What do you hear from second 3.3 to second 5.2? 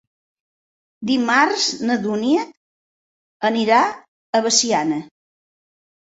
anirà a Veciana.